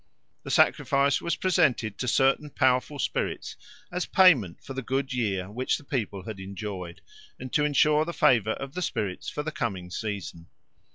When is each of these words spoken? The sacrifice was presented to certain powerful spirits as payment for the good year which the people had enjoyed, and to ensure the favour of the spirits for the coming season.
The 0.41 0.49
sacrifice 0.49 1.21
was 1.21 1.35
presented 1.35 1.99
to 1.99 2.07
certain 2.07 2.49
powerful 2.49 2.97
spirits 2.97 3.55
as 3.91 4.07
payment 4.07 4.63
for 4.63 4.73
the 4.73 4.81
good 4.81 5.13
year 5.13 5.47
which 5.51 5.77
the 5.77 5.83
people 5.83 6.23
had 6.23 6.39
enjoyed, 6.39 7.01
and 7.39 7.53
to 7.53 7.63
ensure 7.65 8.03
the 8.03 8.11
favour 8.11 8.53
of 8.53 8.73
the 8.73 8.81
spirits 8.81 9.29
for 9.29 9.43
the 9.43 9.51
coming 9.51 9.91
season. 9.91 10.47